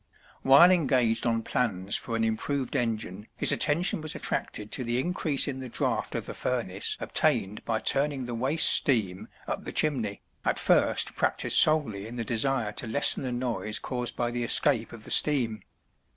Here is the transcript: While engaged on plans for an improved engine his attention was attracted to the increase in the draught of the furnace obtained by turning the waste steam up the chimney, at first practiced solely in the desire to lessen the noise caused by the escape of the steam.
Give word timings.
While 0.41 0.71
engaged 0.71 1.27
on 1.27 1.43
plans 1.43 1.95
for 1.95 2.15
an 2.15 2.23
improved 2.23 2.75
engine 2.75 3.27
his 3.37 3.51
attention 3.51 4.01
was 4.01 4.15
attracted 4.15 4.71
to 4.71 4.83
the 4.83 4.97
increase 4.99 5.47
in 5.47 5.59
the 5.59 5.69
draught 5.69 6.15
of 6.15 6.25
the 6.25 6.33
furnace 6.33 6.97
obtained 6.99 7.63
by 7.65 7.81
turning 7.81 8.25
the 8.25 8.33
waste 8.33 8.67
steam 8.67 9.27
up 9.47 9.63
the 9.63 9.71
chimney, 9.71 10.23
at 10.43 10.57
first 10.57 11.13
practiced 11.15 11.61
solely 11.61 12.07
in 12.07 12.15
the 12.15 12.25
desire 12.25 12.71
to 12.71 12.87
lessen 12.87 13.21
the 13.21 13.31
noise 13.31 13.77
caused 13.77 14.15
by 14.15 14.31
the 14.31 14.43
escape 14.43 14.91
of 14.91 15.03
the 15.03 15.11
steam. 15.11 15.61